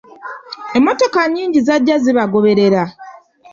Emmotoka 0.77 1.19
nnyingi 1.27 1.59
zajja 1.67 1.95
zibagoberera. 2.03 2.83